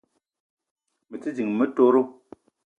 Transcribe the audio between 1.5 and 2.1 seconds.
motoro